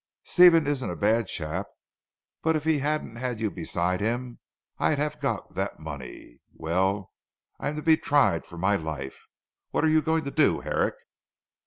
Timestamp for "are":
9.83-9.89